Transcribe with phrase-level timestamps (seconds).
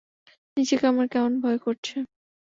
[0.57, 1.95] নিজেকে আমার কেমন ভয় করছে।